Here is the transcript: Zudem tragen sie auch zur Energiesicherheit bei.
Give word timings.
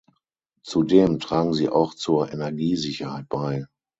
Zudem 0.65 1.19
tragen 1.19 1.53
sie 1.53 1.69
auch 1.69 1.93
zur 1.93 2.33
Energiesicherheit 2.33 3.29
bei. 3.29 3.67